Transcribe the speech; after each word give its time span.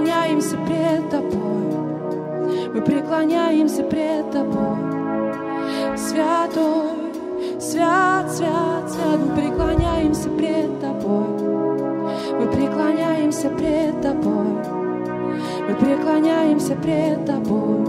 преклоняемся 0.00 0.56
пред 0.66 1.10
Тобой, 1.10 2.70
мы 2.74 2.80
преклоняемся 2.80 3.82
пред 3.82 4.30
Тобой, 4.30 4.76
Святой, 5.96 7.60
свят, 7.60 8.32
свят, 8.32 8.90
свят, 8.90 9.20
мы 9.20 9.36
преклоняемся 9.36 10.30
пред 10.30 10.80
Тобой, 10.80 11.26
мы 12.38 12.46
преклоняемся 12.50 13.50
пред 13.50 14.00
Тобой, 14.00 14.56
мы 15.68 15.74
преклоняемся 15.74 16.74
пред 16.76 17.26
Тобой, 17.26 17.86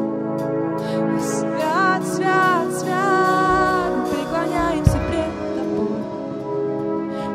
свят, 1.21 2.03
свят, 2.03 2.73
свят, 2.73 3.91
мы 3.95 4.05
преклоняемся 4.15 4.99
пред 5.09 5.33
Тобой, 5.55 6.01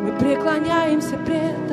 мы 0.03 0.13
преклоняемся 0.19 1.17
пред 1.25 1.66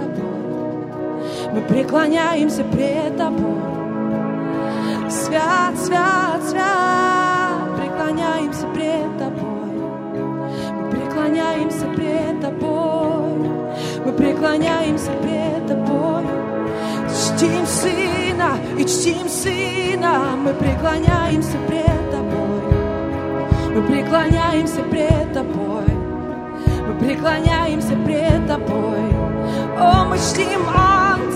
Тобой. 12.43 13.47
Мы 14.05 14.11
преклоняемся 14.11 15.11
пред 15.21 15.67
Тобой. 15.67 16.23
Чтим 17.09 17.65
Сына 17.65 18.57
и 18.77 18.83
чтим 18.83 19.29
Сына. 19.29 20.35
Мы 20.37 20.53
преклоняемся 20.53 21.57
пред 21.67 22.11
Тобой. 22.11 22.63
Мы 23.73 23.81
преклоняемся 23.83 24.81
пред 24.81 25.33
Тобой. 25.33 25.85
Мы 26.87 26.93
преклоняемся 26.99 27.95
пред 28.05 28.47
Тобой. 28.47 29.13
О, 29.79 30.05
мы 30.05 30.17
чтим 30.17 30.61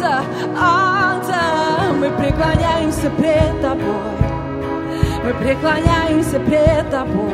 Анта, 0.07 0.24
Анта. 0.57 1.94
Мы 2.00 2.09
преклоняемся 2.12 3.09
пред 3.09 3.62
Тобой. 3.62 4.18
Мы 5.24 5.33
преклоняемся 5.33 6.39
пред 6.39 6.89
Тобой. 6.89 7.33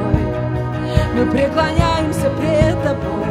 Мы 1.15 1.25
преклоняемся 1.27 2.29
пред 2.31 2.83
Тобой. 2.83 3.27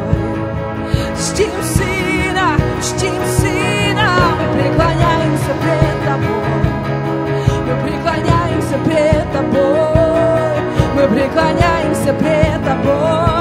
Чтим 1.17 1.51
Сына, 1.61 2.57
чтим 2.81 3.25
Сына. 3.25 4.09
Мы 4.39 4.61
преклоняемся 4.61 5.51
пред 5.61 5.97
Тобой. 6.05 6.63
Мы 7.67 7.73
преклоняемся 7.83 8.77
пред 8.85 9.31
Тобой. 9.33 10.53
Мы 10.95 11.07
преклоняемся 11.07 12.13
пред 12.13 12.63
Тобой. 12.63 13.32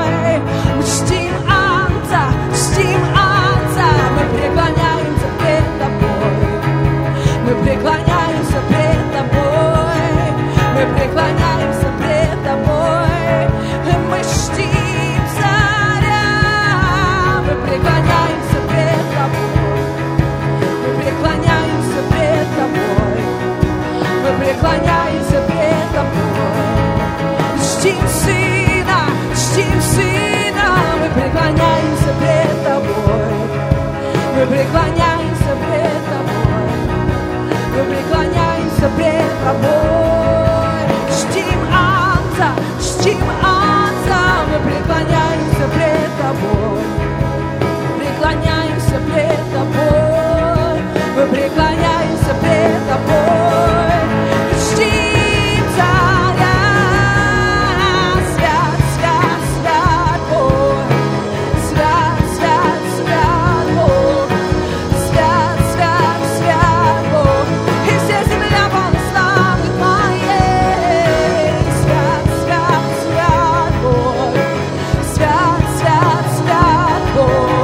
Свят 77.33 77.62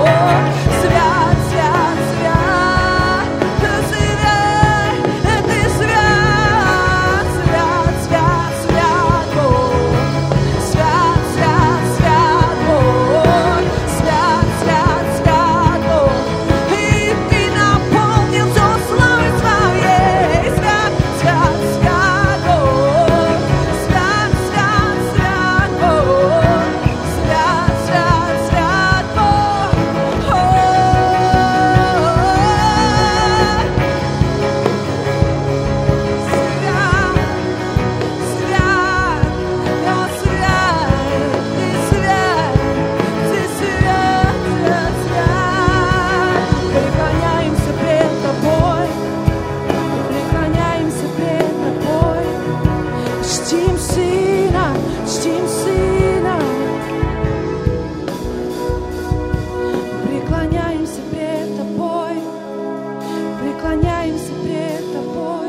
преклоняемся 63.79 64.33
пред 64.43 64.93
Тобой, 64.93 65.49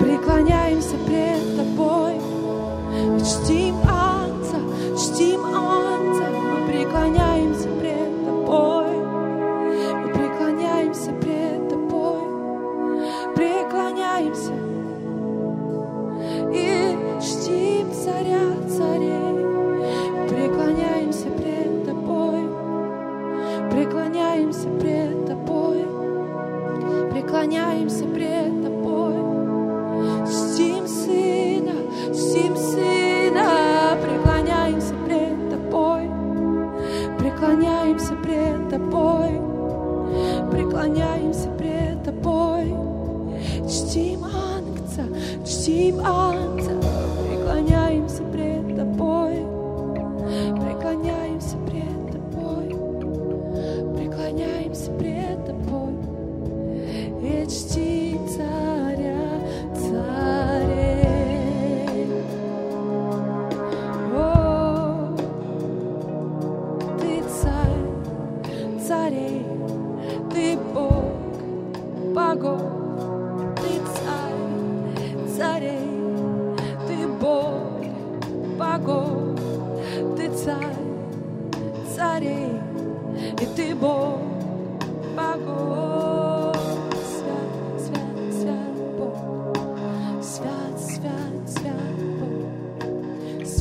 преклоняемся 0.00 0.96
пред 1.06 1.56
Тобой, 1.56 2.14
чтим 3.24 3.65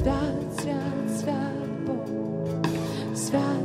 Свят, 0.06 0.62
свят, 0.62 1.20
свят 1.20 1.68
Бог, 1.88 2.68
свят. 3.16 3.65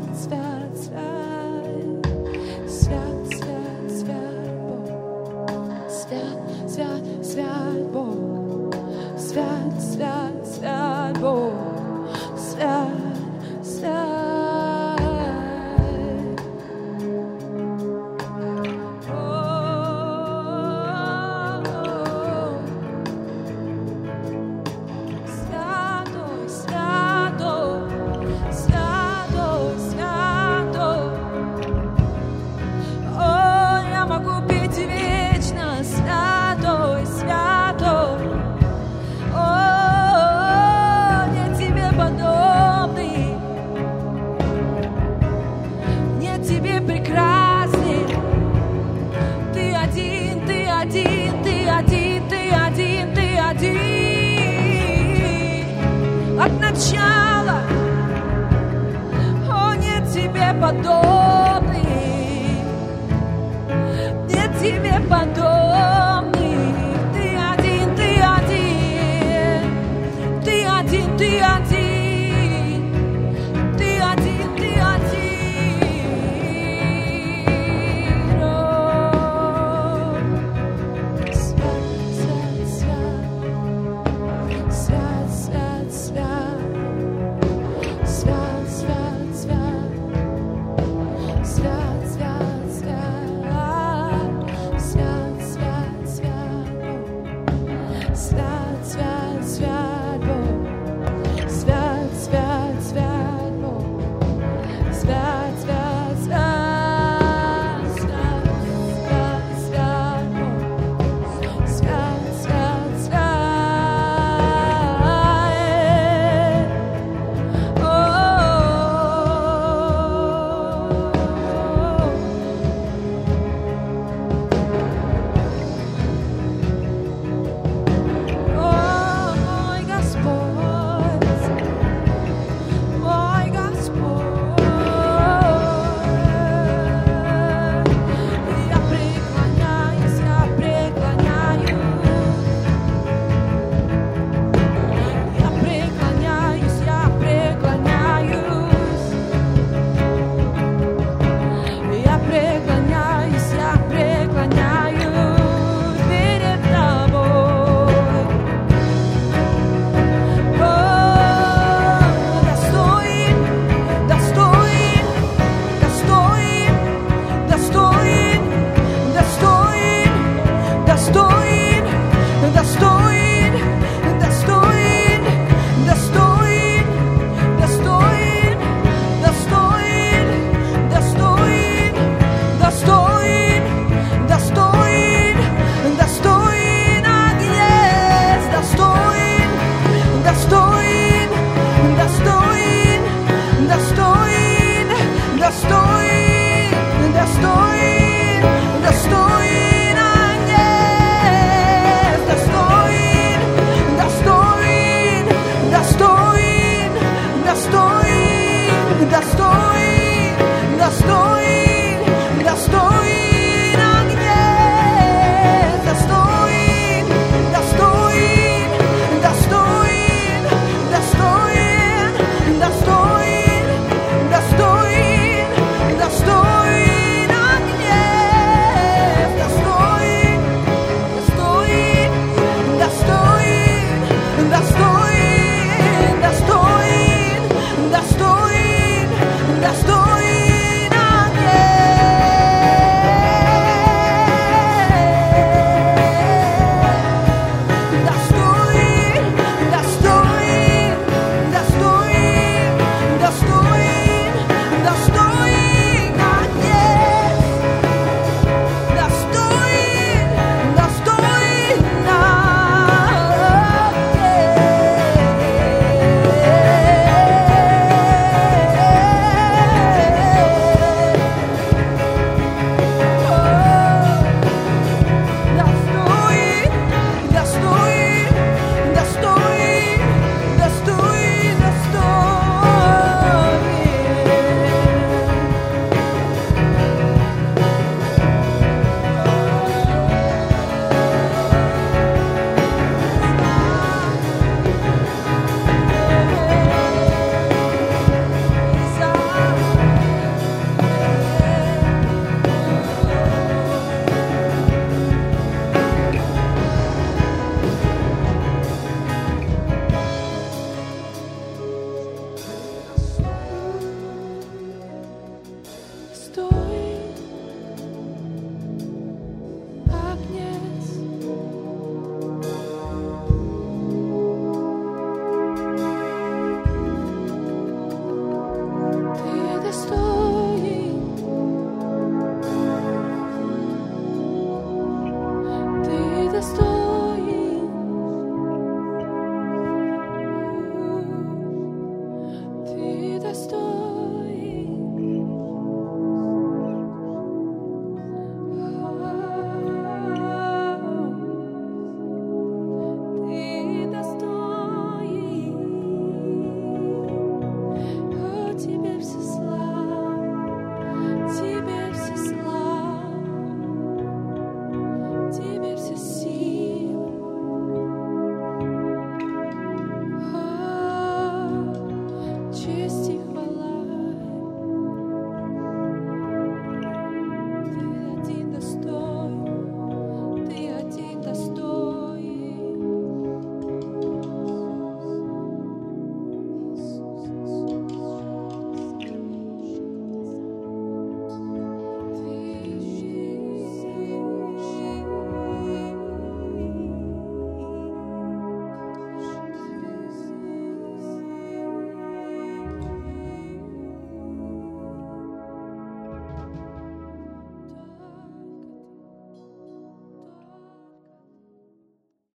But 60.61 60.83
don't. 60.83 61.20